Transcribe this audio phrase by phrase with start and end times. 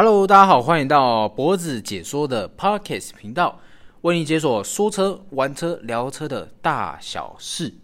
[0.00, 3.58] Hello，大家好，欢迎到脖子解说的 Parkes 频道，
[4.02, 7.74] 为你解锁说车、玩车、聊车的大小事。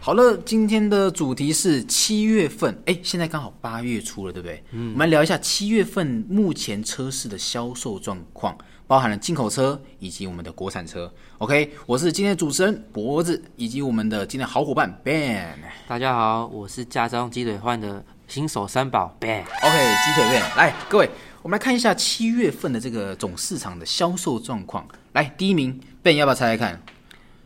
[0.00, 4.62] 好了，今天的主题是七月份，哎，现在刚好八月初了，对不对？
[4.70, 8.56] 嗯，我们来聊一下七月份目前车市的销售状况，
[8.86, 11.10] 包含了进口车以及我们的国产车。
[11.38, 15.58] OK，我是今天的主持人脖子，以及我们的今天好伙伴 Ben。
[15.88, 19.40] 大家好，我是驾照鸡腿换的新手三宝 Ben。
[19.40, 21.08] OK，鸡腿 Ben，来，各位，
[21.42, 24.86] 我们来看一下七月份的这个总市场的销售状况。
[25.12, 26.82] 来，第一名 Ben，要不要猜猜看？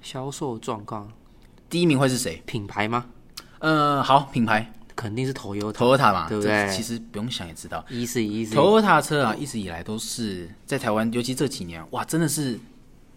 [0.02, 1.09] 销售状况，
[1.70, 2.43] 第一名会是谁？
[2.46, 3.07] 品牌吗？
[3.60, 6.12] 呃，好，品牌肯定是 Toyota。
[6.12, 7.84] 嘛，对不对其实不用想也知道。
[7.88, 12.59] 一是一是 Toyota 车啊，一直以来都是在台湾，尤其这几年，哇，真的是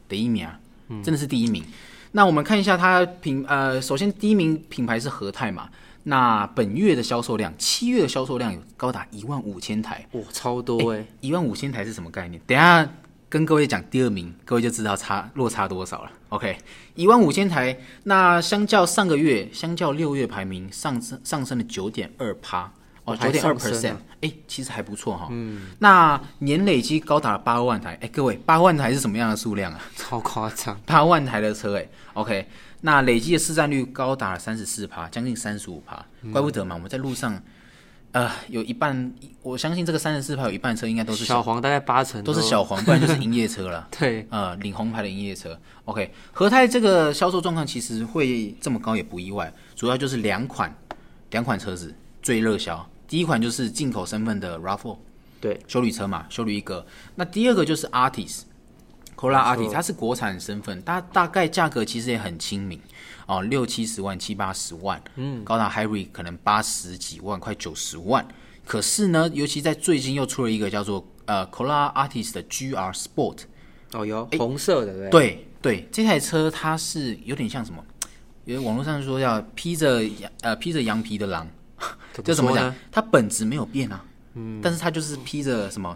[0.08, 0.60] 第一名啊，
[1.04, 1.64] 真的是第一名。
[2.12, 5.70] 那我们看一下它品呃，首先第一名品牌是和泰嘛，
[6.04, 12.40] 那本月的销售量，七月的销售量有高达一万五千台，哇，超多哎、一万五千台是什么概念？
[12.46, 12.88] 等一下
[13.32, 16.12] 跟各位讲第二名，各位就知道差落差多少了。
[16.28, 16.58] OK，
[16.96, 22.70] 一万五千台，那相较上个月，相较六月排名上升上升了九点二趴。
[23.06, 25.30] 哦，九还点二 percent，啊哎，其实还不错哈。
[25.32, 29.80] 嗯，那年累积高达八万台，哎，各位，八万台是什么样的数量啊？
[29.96, 30.78] 超夸张。
[30.86, 32.46] 八万台的车，哎，OK，
[32.82, 37.42] 那累积的市占率高达三十四趴，将近三十五趴，怪不得嘛，我们在路上，
[38.14, 43.88] 呃，有一半，我相信这个三十四趴有一半车应该都是小黄大概八成都是小黄，不然就是营业车了。
[43.98, 45.58] 对，呃，领红牌的营业车。
[45.86, 50.76] OK，和泰这个销售状况其实会这么高也不意外，主要就是两款
[51.30, 52.86] 两款车子最热销。
[53.08, 54.98] 第一款就是进口身份的 RAV4
[55.40, 56.86] 对，修旅车嘛，修旅一个。
[57.16, 58.42] 那第二个就是 Artis。
[59.22, 62.82] Corolla 没 Artis 错它是国产身份，它大概价格其实也很亲民
[63.28, 68.28] 哦，六七十万、七八十万，嗯，高达 Hybrid 可能八十几万、快九十万。
[68.66, 73.40] 可是呢，尤其在最近又出了一个叫做呃 Corolla Artis 的 GR Sport，
[73.92, 75.12] 哦有红色的对不对？
[75.12, 77.84] 对对，这台车它是有点像什么？
[78.46, 81.48] 因为网络上说要披着羊呃披着羊皮的狼，
[82.12, 82.74] 怎这怎么讲？？
[82.92, 85.96] 它本质没有变啊，嗯，但是它就是披着什么，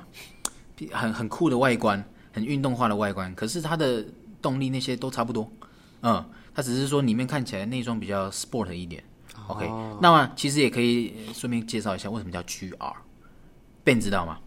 [0.91, 2.03] 很很酷的外观，
[2.35, 4.06] 很运动化的外观，可是它的
[4.41, 5.50] 动力那些都差不多，
[6.01, 6.23] 嗯，
[6.53, 9.01] 它只是说里面看起来内装比较 sport 一点。
[9.47, 9.66] OK，
[10.01, 14.40] 那么其实也可以呃顺便介绍一下为什么叫 GR，Ben 知道吗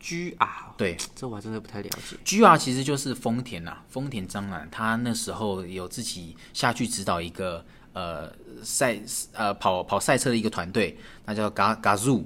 [0.00, 0.36] ？GR，
[0.78, 2.16] 对，这我还真的不太了解。
[2.24, 8.32] GR 其实就是丰田呐、丰田章男他那时候有自己下去指导一个呃
[8.62, 8.98] 赛
[9.32, 12.24] 呃跑跑赛车的一个团队，那叫 Ga Gazoo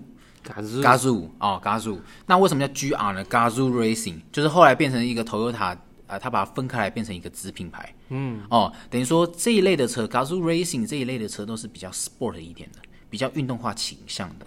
[0.54, 1.98] Gazoo 哦 Gazoo。
[2.26, 5.76] 那为什么叫 GR 呢？Gazoo Racing 就是后来变成一个 Toyota
[6.06, 7.94] 啊、它把它分开来变成一个子品牌。
[8.08, 12.78] 嗯，哦，等于说这一类的车 Gazoo Racing 这一类的车都是比较 sport 一点的，
[13.10, 14.46] 比较运动化倾向的。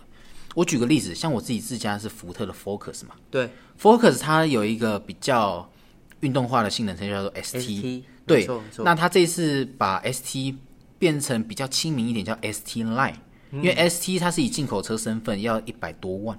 [0.56, 5.72] 我举个例子，像我自己自家是福特的 Focus 嘛，对 Focus 它有一个比较
[6.22, 8.47] 运动化的性能车叫做 ST，, ST 对
[8.79, 10.56] 那它这次把 ST
[10.97, 13.13] 变成比较亲民一点，叫 ST Line，、
[13.51, 16.38] 因为 ST 它是以进口车身份要一百多万，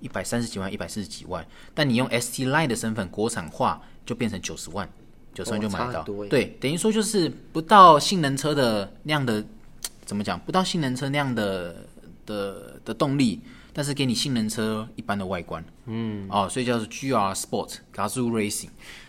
[0.00, 4.88] 一百三十几万，一百四十几万，但你用 ST Line 的身份国产化就变成九十万，
[5.34, 6.02] 九十万就买得到。
[6.28, 9.44] 对，等于说就是不到性能车的那样的
[10.04, 11.86] 怎么讲，不到性能车那样的
[12.26, 13.40] 的的动力，
[13.72, 18.68] 但是给你性能车一般的外观，嗯，哦，所以叫做 GR Sport Gazoo Racing。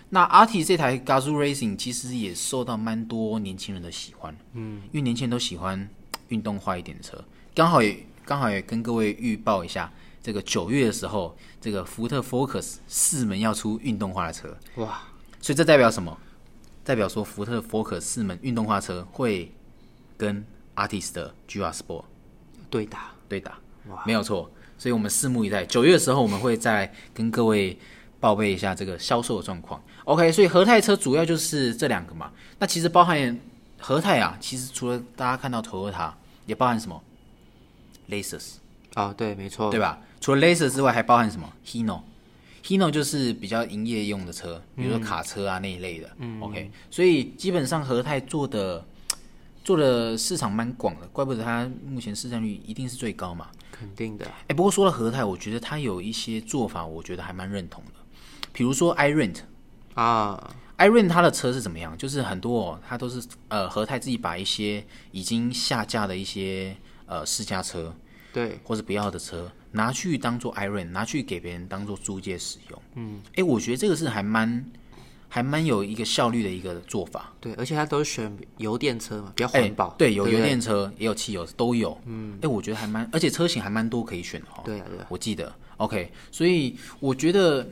[0.10, 5.90] 那 RT 这台 Gazoo Racing 其实也受到蛮多年轻人的喜欢，嗯，因为年轻人都喜欢
[6.30, 7.22] 运动化一点的车，
[7.56, 9.90] 刚好也刚好也跟各位预报一下，
[10.22, 15.02] 这个九月的时候，这个福特 Focus 四门要出运动化的车，哇，
[15.40, 16.18] 所以这代表什么？
[16.84, 19.50] 代表说福特 Focus 四门运动化车会
[20.18, 20.46] 跟
[20.76, 22.04] Artist 的 GR Sport
[22.70, 24.52] 对打对打，哇没有错。
[24.78, 25.66] 所以我们拭目以待。
[25.66, 27.80] 九月的时候，我们会再跟各位
[28.20, 29.82] 报备一下这个销售的状况。
[30.04, 32.30] OK，所以和泰车主要就是这两个嘛。
[32.60, 33.40] 那其实包含
[33.80, 36.12] 和泰啊，其实除了大家看到 Toyota，
[36.46, 37.02] 也包含什么
[38.10, 38.56] Lexus，
[38.96, 40.02] 哦，对，没错，对吧？
[40.20, 42.02] 除了 Lexus 之外，还包含什么 Hino。
[42.64, 46.10] Hino 就是比较营业用的车，比如说卡车啊那一类的。
[46.18, 48.84] 嗯，OK，所以基本上和泰做的
[49.64, 53.50] 做的市场蛮广的，怪不得它目前市占率一定是最高嘛。
[53.72, 54.26] 肯定的。
[54.48, 57.92] 哎，不过说到和泰，我觉得它有一些做法，我觉得还蛮认同的。
[58.52, 59.44] 比如说 iRent，iRent
[59.94, 61.96] 啊，它的车是怎么样？
[61.98, 66.76] 就是很多哦，它都是呃和泰自己把一些已经下架的一些
[67.06, 67.94] 呃试驾车
[68.34, 72.82] 对，或者不要的车拿去当做 iRent，拿去给别人当做租借使用。
[72.96, 74.66] 嗯，哎，我觉得这个是还蛮
[75.30, 77.34] 还蛮有一个效率的一个做法。
[77.40, 79.96] 对，而且它都是选油电车嘛，比较哎环保。
[79.98, 81.98] 对，有油电车，也有汽油，都有。
[82.06, 84.62] 嗯，哎，我觉得还蛮，而且车型还蛮多可以选的哈。
[84.66, 87.68] 对啊，对啊，我记得，OK，所以我觉得，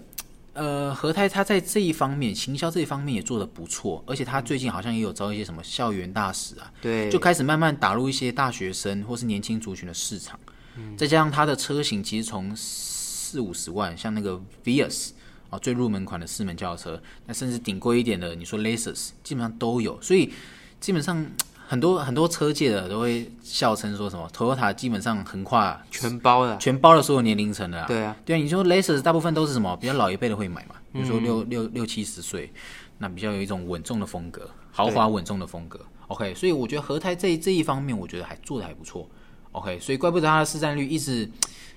[0.53, 10.39] 呃，和泰他在这一方面，行销这一方面也做得不错，而且他最近好像也有招一些什么校园大使啊，对，就开始慢慢打入一些大学生或是年轻族群的市场。
[10.77, 10.95] 嗯。
[10.95, 15.09] 再加上他的车型其实从四五十万，像那个 Vios
[15.50, 20.31] 啊，最入门款的四门轿车，那甚至顶贵一点的，你说 Lexus 基本上都有，所以
[20.79, 21.25] 基本上
[21.73, 26.57] 很多很多车界的都会笑称说什么 Toyota 基本上横跨全包的啊。
[26.59, 27.87] 全包了所有年龄层的啦。
[27.87, 32.53] 对啊，对啊，你说 Lexus 大部分都是什么比较老一辈的会买嘛，比如说六六六七十岁，
[32.99, 35.79] 那比较有一种稳重的风格，豪华稳重的风格。
[36.09, 39.09] OK，所以我觉得和泰这这一方面，我觉得还做的还不错。
[39.53, 41.27] OK，所以怪不得它的市占率一直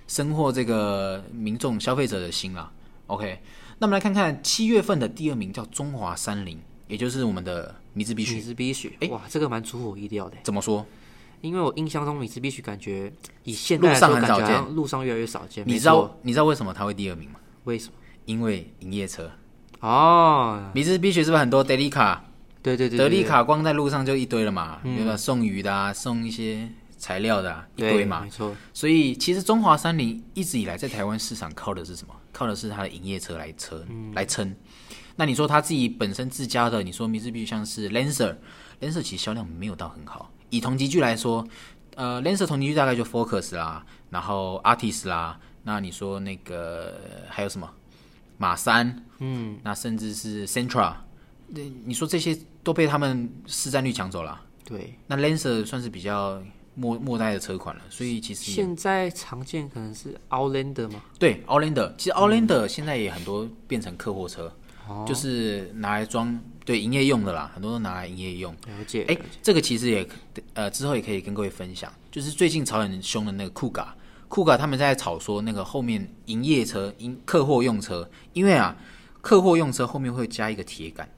[0.07, 2.71] 深获这个民众消费者的心啦。
[3.07, 3.39] OK，
[3.79, 8.41] 那我们来看看七月份的第二名叫中华三菱，也就是我们的米兹比米许。
[8.41, 10.87] 兹比许，哎哇，这个蛮出乎我意料的，怎么说？
[11.41, 13.13] 因为我印象中米兹比许感觉
[13.45, 15.65] 以现路上很少见路上越来越少见。
[15.67, 17.41] 你知道你知道为什么它会第二名吗？
[17.65, 17.93] 为什么？
[18.27, 19.31] 因为营业车，
[19.81, 22.23] 哦，米兹比许是不是很多德利卡？
[22.63, 25.17] 对对对，德利卡光在路上就一堆了嘛，对吧？
[25.17, 28.29] 送鱼的啊，送一些材料的、啊、一堆嘛没。
[28.29, 32.15] 错，所以其实中华三菱一直以来在台湾市场靠的是什么？
[32.33, 34.55] 靠的是它的营业车来车、来撑。
[35.17, 40.31] 那你说他自己本身自家的，你说米兹比像是 Lancer，Lancer 其实销量没有到很好。
[40.51, 41.47] 以同级距来说，
[41.95, 46.95] 呃，Lancer 同级距大概就 Focus 啦，然后 Artist 啦，那你说那个
[47.29, 47.69] 还有什么
[48.39, 50.95] 马三，嗯，那甚至是 Centra
[51.49, 54.41] 那你说这些都被他们市占率抢走了。
[54.65, 54.95] 对。
[55.07, 56.43] 那 Lancer 算是比较
[56.75, 64.53] 末末代的车款了，所以其实现在常见可能是 Outlander 吗，对 Outlander，其实 Outlander 现在也很多变成客货车，
[64.89, 68.53] 哦就是拿来装对营业用的啦，很多都拿来营业用。
[68.53, 69.05] 了解。
[69.09, 70.09] 哎、这个其实也
[70.55, 73.95] 呃之后也可以跟各位分享，就是最近炒很凶的那个酷嘎，
[74.29, 78.77] 酷嘎他们在炒说那个后面营业车、营客货用车，因为啊
[79.21, 81.09] 客货用车后面会加一个铁杆，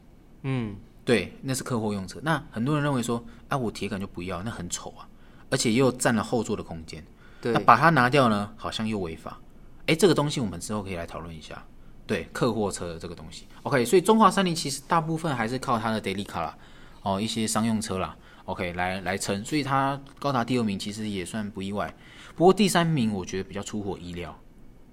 [0.43, 2.19] 嗯，对，那是客货用车。
[2.23, 5.09] 那很多人认为说，啊我铁杆就不要，那很丑啊，
[5.50, 7.05] 而且又占了后座的空间。
[7.41, 9.38] 对那，把它拿掉呢，好像又违法。
[9.87, 11.64] 哎，这个东西我们之后可以来讨论一下。
[12.08, 13.84] 对，客货车的这个东西，OK。
[13.84, 16.58] 所以中华三菱其实大部分还是靠它的 daily car 啦，
[17.02, 18.16] 哦，一些商用车啦
[18.46, 21.94] ，OK 来来撑，所以它高达第二名其实也算不意外。
[22.34, 24.37] 不过第三名我觉得比较出乎我意料，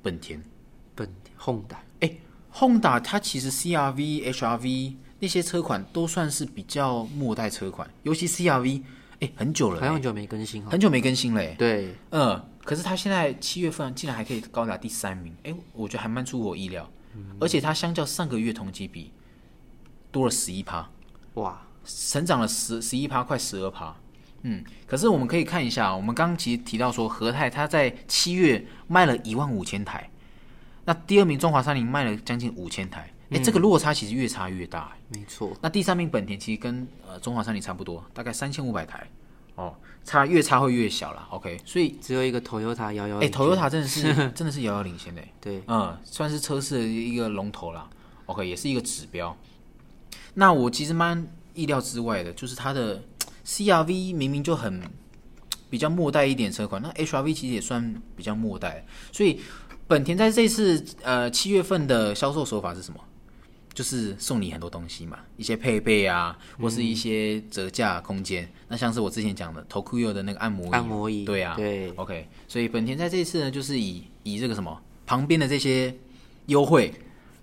[0.04, 0.44] 本田。
[0.94, 2.18] 本田 Honda 哎
[2.54, 8.82] Honda 它其实 CRV、HRV 那些车款都算是比较末代车款，尤其 CRV，
[9.20, 10.70] 哎，很久了、欸，好像很久没更新哈。
[10.72, 16.90] 很久没更新了、欸，对，嗯，可是他现在七月份竟然还可以高达第三名，哎，我觉得还蛮出乎我意料，
[17.40, 19.12] 而且它相较上个月同期比
[20.12, 20.90] 多了十一趴，
[21.36, 23.96] 哇，成长了十十一趴，快十二趴。
[24.44, 30.10] 嗯，可是我们可以看一下，我们刚刚其实提到说，和泰它在七月卖了一万五千台，
[30.86, 39.08] 那第二名中华三菱卖了将近五千台，哎、这个落差其实越差越大、欸没错，那第三名本田其实跟呃中华三菱差不多，大概三千五百台，
[39.56, 47.90] 哦，差越差会越小啦 OK，所以只有一个 Toyota 遥遥哎、领 t o y o t 先 a 真的是 真的是遥遥领先的，对，嗯，算是车市的一个龙头啦。
[48.28, 49.36] OK，也是一个指标。
[50.34, 53.02] 那我其实蛮意料之外的，就是它的
[53.46, 54.82] CRV 明明就很
[55.70, 59.40] 比较末代一点车款，那 HRV 其实也算比较末代，所以
[59.88, 63.00] 本田在这次呃七月份的销售手法是什么？
[63.76, 68.50] 就是送你很多东西嘛，一些配备啊，或是一些折价空间。
[68.70, 75.94] 那像是我之前讲的 Tokuyo 的那个按摩椅，按摩椅，对啊，对，OK，所以本田在这一次呢，就是以以这个什么旁边的这些
[76.46, 76.94] 优惠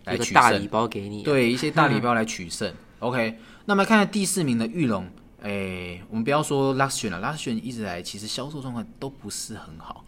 [0.04, 0.34] 来取胜。
[0.34, 2.74] 大礼，包给你，，对一些大礼包来取胜。
[3.00, 5.06] OK，那么来看看第四名的玉龙，
[5.42, 10.04] 哎，我们不要说 Luxion 了，Luxion 一直来其实销售状况都不是很好。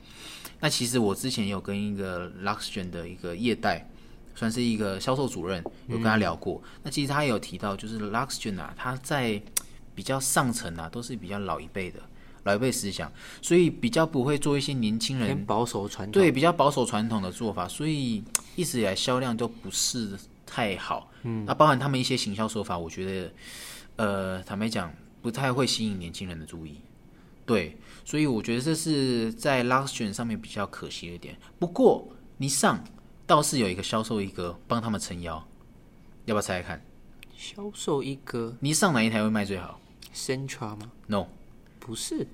[0.61, 3.87] 那其实我之前有跟一个 Luxion 的一个业代，
[4.35, 6.63] 算是一个销售主任，有跟他聊过。
[6.83, 9.41] 那其实他也有提到，就是 Luxion 啊，他在
[9.95, 12.01] 比较上层啊，都是比较老一辈的
[12.43, 13.11] 老一辈思想，
[13.41, 18.23] 所以比较不会做一些年轻人保守传统，对，比较保守传统的做法，所以
[18.57, 20.11] 一直以来销量都不是
[20.45, 21.11] 太好。
[21.23, 23.33] 嗯，那包含他们一些行销手法，我觉得，
[23.97, 26.81] 呃，坦白讲，不太会吸引年轻人的注意。
[27.47, 31.37] 对，所以我觉得这是在 Luxion 上面比较可惜的一点。
[31.59, 32.83] 不过，尼桑
[33.27, 35.43] 倒是有一个销售一哥帮他们撑腰，
[36.27, 36.85] 要不要猜猜看？
[37.37, 39.81] 销售一哥，你上哪一台会卖最好
[40.15, 41.27] ？Centra 吗？？No，
[41.81, 42.27] 不是，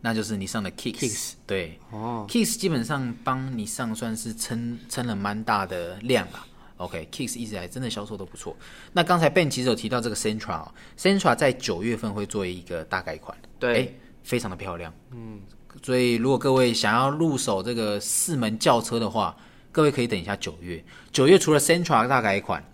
[0.00, 0.98] 那就是你上的 Kicks。
[0.98, 6.46] Kicks 对，哦，Kicks 基本上帮你上算是撑撑了蛮大的量啦。
[6.76, 8.56] OK，Kicks 一直以来真的销售都不错。
[8.92, 14.92] 那刚才 Ben 其实有提到这个 Centra，Centra、哦在九月份会做一个大改款，对诶非常的漂亮。
[15.12, 15.40] 嗯，
[15.82, 19.36] 所以如果各位想要入手这个四门轿车的话，
[19.74, 20.82] 各位可以等一下九月。
[21.10, 22.64] 九月除了 Centra 大改款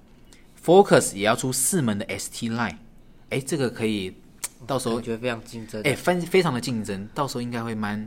[0.62, 2.76] ，Focus 也要出四门的 ST Line，
[3.30, 4.14] 哎，这个可以
[4.66, 5.80] 到时候我觉得非常竞争。
[5.83, 8.07] 哎，非非常的竞争，到时候应该会蛮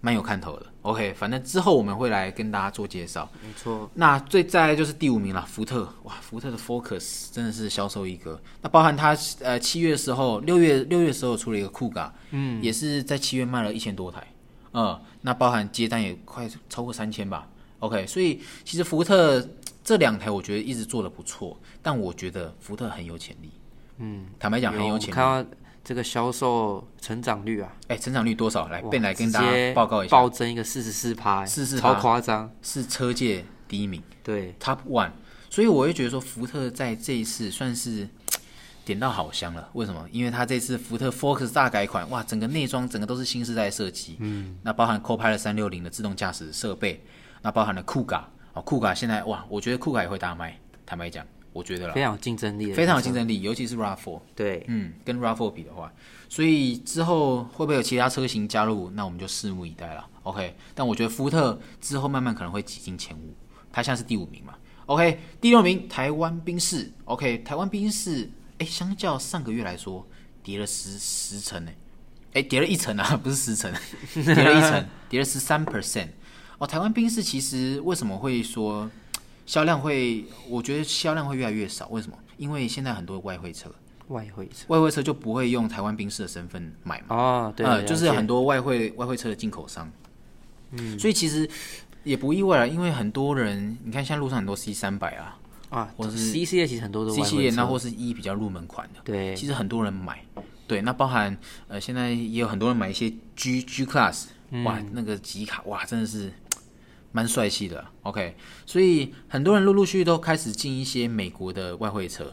[0.00, 0.66] 蛮有看头的。
[0.80, 3.30] OK，反正之后我们会来跟大家做介绍。
[3.42, 5.86] 没错，那最再来就是第五名了，福特。
[6.04, 8.40] 哇，福特的 Focus 真的是销售一哥。
[8.62, 14.26] 那包含它呃七月的时候，六月六月的时候出了一个酷嘎，嗯，也是在七月卖了一千多台，
[14.72, 17.46] 嗯，那包含接单也快超过三千吧。
[17.82, 19.44] OK，所以其实福特
[19.82, 23.50] 这两台我觉得一直做的不错，但我觉得福特很有潜力。
[23.98, 25.12] 嗯，坦白讲很有潜力。
[25.12, 25.50] 看到
[25.82, 28.68] 这个销售成长率啊，哎，成长率多少？
[28.68, 32.48] 来，哇便来跟大家接报告一下，暴增一个四十四趴，四四超夸张。
[32.62, 34.00] 是车界第一名。
[34.22, 35.10] 对，Top One，
[35.50, 38.08] 所以我会觉得说福特在这一次算是
[38.86, 39.68] 点到好香了。
[39.72, 40.08] 为什么？
[40.12, 47.02] 因为它这次福特 Focus 大改款，哇，整个内装整个都是新时代设计，嗯，那包含 Copilot 三六零的自动驾驶设备，
[47.42, 53.12] 那包含了酷嘎哦，酷嘎现在哇，我觉得酷嘎也会大卖，坦白讲，我觉得啦非，常有竞争力，非常有竞。
[53.12, 55.92] 争力，尤其是 RAV4，对，嗯，跟 RAV4 比的话，
[56.28, 60.06] 所以之后会不会有其他车型加入，那我们就拭目以待了。
[60.22, 63.34] OK，但我觉得福特之后慢慢可能会挤进前五，
[63.72, 64.54] 它现在是第五名嘛。
[64.86, 70.06] OK，第六名台湾宾士，OK，台湾宾士，哎，相较上个月来说，
[70.42, 71.72] 跌了十十成呢，
[72.34, 73.72] 哎，跌了一层啊，不是十层，
[74.14, 76.08] 跌了一层，跌了十三 percent。
[76.62, 78.88] 哦，台湾宾士其实为什么会说
[79.46, 80.24] 销量会？
[80.48, 82.16] 我觉得销量会越来越少，为什么？
[82.36, 83.68] 因为现在很多外汇车，
[84.06, 84.64] 外汇车。
[84.68, 89.90] 外汇车就不会用台湾冰士的身份买嘛，哦，对，呃，就是很多外汇外汇车的进口商，
[90.70, 91.50] 嗯，所以其实
[92.04, 95.36] 也不意外了，因为很多人，你看现在路上很多 C 三百啊
[95.70, 99.34] 啊，或是 C 系列其实很多都，C 系列那或是是 E 比较入门款的，对。
[99.34, 100.24] 其实很多人买，
[100.68, 104.26] 对，那包含呃现在也有很多人买一些 G G Class，
[104.64, 104.90] 哇，嗯。
[104.92, 106.32] 那个吉卡哇真的是
[107.12, 108.34] 蛮帅气的，OK，
[108.66, 112.32] 所以很多人陆陆续续都开始进一些美国的外汇车。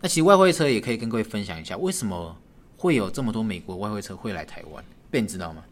[0.00, 2.36] 那其实外汇车也可以跟各位分享一下，为什么
[2.76, 4.84] 会有这么多美国外汇车会来台湾？
[5.10, 5.62] 被你知道吗？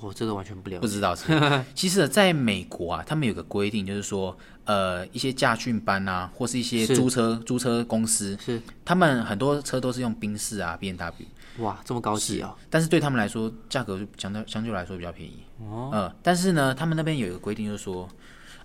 [0.00, 0.78] 我这个完全不了解。
[0.78, 1.14] 不知道
[1.74, 11.26] 其实，在美国啊，他们有个规定，就是说，呃，一些驾训班啊，或是一些租车租车公司，是他们很多车都是用宾士啊、B N W，
[11.58, 15.42] 哇，这么高级哦，但是对他们来说，价格就相对相对来说比较便宜。
[15.60, 18.08] 哦，呃，但是呢，他们那边有一个规定，就是说，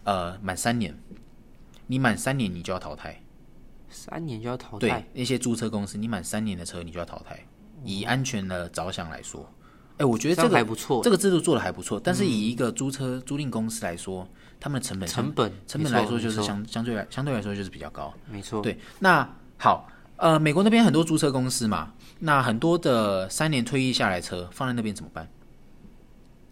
[0.03, 0.97] 呃，满三年，
[1.87, 3.19] 你满三年你就要淘汰。
[3.89, 7.39] 三年就要淘汰对汰，，那些租车公司，你满三年的车你就要淘汰。
[7.83, 9.47] 以安全的着想来说，
[9.97, 11.03] 哎，我觉得这这个样还不错。
[11.03, 14.27] 这个制度做的还不错，但是以一个租车租赁公司来说，
[14.59, 18.13] 他们的成本成本成本来说就是相相对来相对来说就是比较高。
[18.31, 25.27] 没错，对，那好，呃，美国那边很多租车公司嘛，那很多的三年退役下来车放在那边怎么办？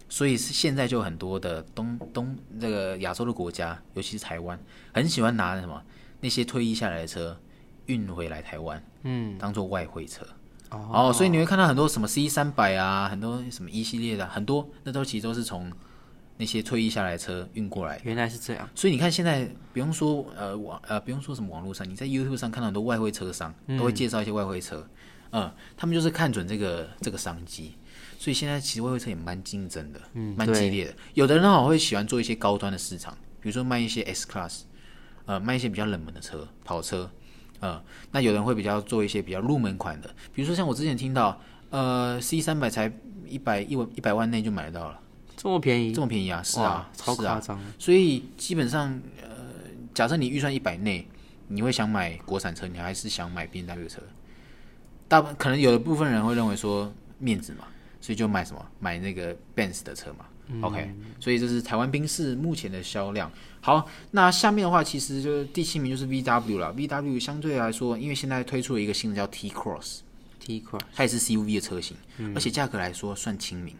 [0.08, 4.58] 所以是现在就很多的东东这个亚洲的国家，尤其是台湾，
[4.92, 5.82] 很喜欢拿什么
[6.20, 7.34] 那些退役下来的车
[7.86, 10.26] 运回来台湾，嗯，当做外汇车。
[10.68, 15.72] 哦，哦，所以你会看到很多什么 C 三百啊，很多什么一系列的啊，很多那都其实都是从
[16.42, 18.00] 那些退役下来的车运过来。
[18.02, 24.84] 原来是这样，所以你看现在不用说呃网呃不用说什么网络上，你在 YouTube 上看到很多外汇车商都会介绍一些外汇车，
[25.30, 27.74] 嗯，他们就是看准这个这个商机。
[28.18, 30.94] 所以现在其实外汇车也蛮竞争的，嗯蛮激烈的。
[31.14, 34.62] 有的人好会喜欢做一些高端的市场，比如说卖一些 S Class，
[35.26, 37.08] 呃，卖一些比较冷门的车，跑车，
[37.60, 42.92] 呃，那有人会比较做一些比较入门款的，比如说像我之前听到，呃，C 三百才
[43.26, 45.00] 一百一万一百万内就买得到了，
[45.42, 46.40] 这么便宜，这么便宜啊？
[46.40, 48.88] 是啊，超夸张，所以基本上，
[49.20, 49.28] 呃，
[49.92, 51.04] 假设你预算一百内，
[51.48, 54.00] 你会想买国产车，你还是想买 B N W 车？
[55.08, 57.64] 大部可能有的部分人会认为说面子嘛，
[58.00, 60.26] 所以就买什么买那个 Benz 的车嘛。
[60.60, 63.28] OK，所以这是台湾宾士目前的销量。
[63.60, 66.70] 好，那下面的话其实就是第七名就是 V W 了。
[66.70, 71.96] V W 相对来说，因为现在推出了一个新的叫 T Cross，T Cross 它也是 CUV 的车型，
[72.32, 73.74] 而且价格来说算亲民。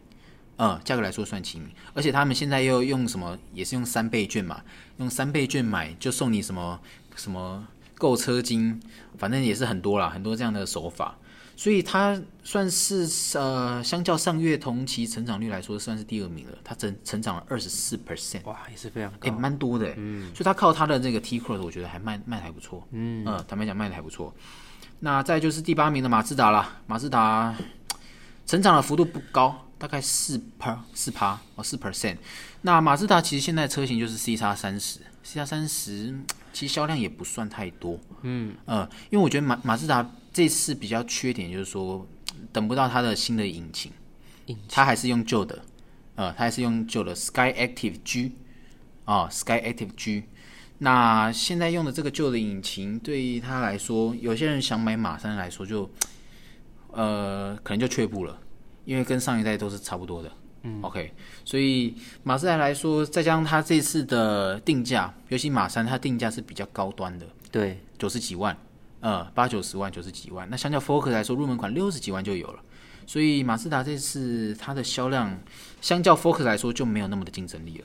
[0.56, 4.62] 嗯，价格来说算亲民，而且他们现在又用什么，也是用三倍券嘛，
[4.98, 6.78] 用三倍券买就送你什么
[7.16, 7.66] 什么
[7.96, 8.80] 购车金，
[9.18, 11.16] 反正也是很多啦，很多这样的手法，
[11.56, 24.32] 所以它算是呃，相较上月同期成长率来说，算是第二名了，它成成长了二十四 percent，哇，也是非常哎，高，蛮多的，嗯，所以它靠它的这个 T Cross，我觉得还卖卖的还不错，嗯，呃，坦白讲卖的还不错。
[25.00, 27.54] 那再就是第八名的马自达啦，马自达
[28.46, 32.16] 成长的幅度不高，大概四 per 四趴哦四 percent。
[32.60, 36.14] 那马自达其实现在车型就是 C 叉三十，C 叉三十
[36.52, 37.98] 其实销量也不算太多。
[38.20, 42.06] 嗯，呃，因为我觉得马马自达这次比较缺点就是说，
[42.52, 43.90] 等不到它的新的引擎，
[44.46, 45.64] 引它还是用旧的，
[46.14, 48.36] 呃，它还是用旧的 Sky Active G
[49.04, 50.22] 啊、Sky Active G。
[50.78, 55.90] 那现在用的这个旧的引擎，对于他来说，有些人想买马三来说就，
[56.92, 58.38] 呃，可能就却步了，
[58.84, 60.30] 因为跟上一代都是差不多的。
[60.62, 61.12] 嗯，OK，
[61.44, 68.56] 所以马自达来说，再加上它这次的定价，尤其马三，它定价是比较高端的，对，九十几万，
[69.00, 70.48] 呃，八九十万，九十几万。
[70.48, 72.60] 那相较 Focus 来说，入门款六十几万就有了。
[73.04, 75.36] 所以马自达这次它的销量，
[75.80, 77.84] 相较 Focus 来说就没有那么的竞争力了。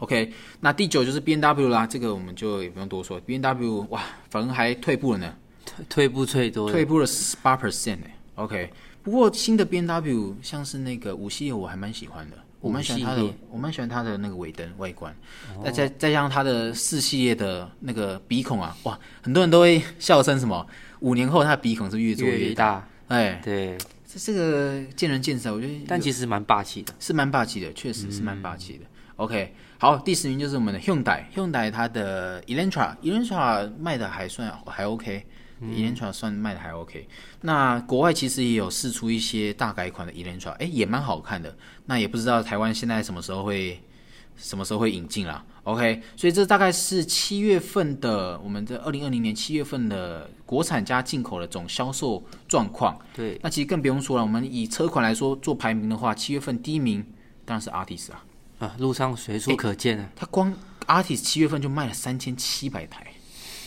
[0.00, 0.30] OK，
[0.60, 8.18] 那第九就是 B N W 啦，这个我们就也不用多说，B N W 哇，反而还退步了呢，退退步最多退步了十八 percent 哎。
[8.34, 8.70] OK，
[9.06, 15.14] 不过新的 B N W 像是那个五系列我还蛮喜欢的，我蛮喜欢它的我蛮喜欢它的那个尾灯外观，
[15.62, 20.66] 再再再加上它的四系列的那个鼻孔啊，哇，很多人都会笑称什么，
[20.98, 26.92] 五年后它的鼻孔是越做越越大，大，哎，对，这这个见仁见智啊，我觉得但其实蛮霸气的。
[26.98, 28.84] 是蛮霸气的，确实是蛮霸气的。
[29.14, 34.84] OK，好，第十名就是我们的 Hyundai，Hyundai 它的 Elantra，Elantra 卖的还算还
[35.62, 37.08] OK，Elantra 算卖的还 OK。
[37.40, 41.56] 那国外其实也有试出一些大改款的 Elantra，哎，也蛮好看的。
[41.86, 43.80] 那也不知道台湾现在什么时候会
[44.36, 45.44] 什么时候会引进啦。
[45.64, 52.96] OK，所以这大概是七月份的我们的二零二零年七月份的国产加进口的总销售状况。
[53.12, 57.04] 对，那其实更不用说了，我们以车款来说做排名的话，七月份第一名
[57.44, 58.24] 当然是 Artis 啊，
[58.60, 60.54] 啊，路上随处可见啊，它光
[60.86, 63.04] Artis 七月份就卖了三千七百台，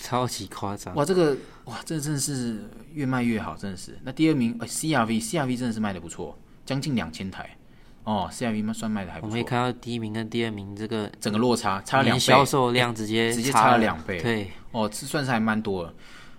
[0.02, 0.96] 超级夸张。
[0.96, 1.36] 哇，这个
[1.70, 3.96] 哇，这真的是越卖越好，真的是。
[4.04, 6.36] 那第二名，呃，CRV，CRV 真的是卖的不错，
[6.66, 7.56] 将近两千台，
[8.04, 14.20] 哦，CRV 算卖的还不错，我们可以看到第一名跟第二名这个整个落差差了两倍，销售量直接直接差差了两倍。
[14.20, 15.94] 对，哦，这算是还蛮多的。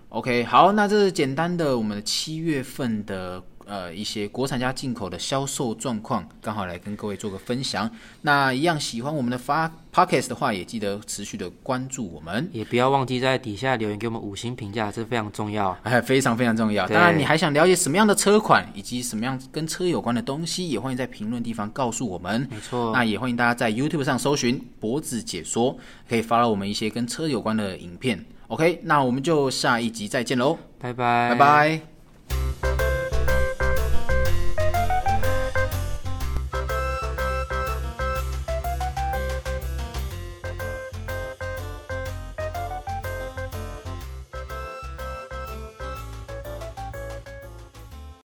[0.09, 7.89] OK，好，那这是简单的我们的七月份的呃一些国产加进口的销售状况，刚好来跟各位做个分享。
[8.23, 12.49] 那一样喜欢我们的发 Podcast 的话，也记得持续的关注我们。
[12.51, 15.71] 也不要忘记在底下留言给我们五星评价，这非常重要。
[15.83, 16.85] 哎， 非常非常重要。
[16.85, 22.45] 当然，你还想了解什么样的车款，以及什么样跟车有关的东西，也欢迎在评论地方告诉我们。
[22.51, 25.77] 没错，那也欢迎大家在 YouTube 上搜寻“脖子解说”，
[26.09, 28.25] 可以发到我们一些跟车有关的影片。
[28.47, 31.90] OK，那我们就下一集再见喽，拜拜，拜拜